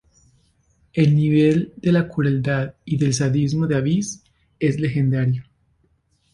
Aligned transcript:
El 0.93 1.15
nivel 1.15 1.73
de 1.77 1.91
la 1.91 2.07
crueldad 2.09 2.73
y 2.85 2.97
del 2.97 3.13
sadismo 3.13 3.67
de 3.67 3.75
Abbes 3.75 4.23
es 4.59 4.79
legendario. 4.79 5.43